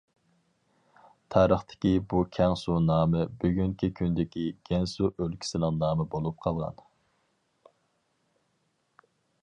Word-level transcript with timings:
تارىختىكى 1.35 1.91
بۇ 2.13 2.21
«كەڭ 2.37 2.55
سۇ» 2.61 2.77
نامى 2.87 3.27
بۈگۈنكى 3.43 3.89
كۈندىكى 4.01 4.47
گەنسۇ 4.71 5.11
ئۆلكىسىنىڭ 5.11 5.79
نامى 5.85 6.07
بولۇپ 6.15 6.41
قالغان. 6.47 6.83